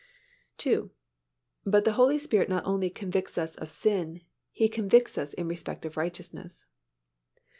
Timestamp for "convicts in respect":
4.67-5.85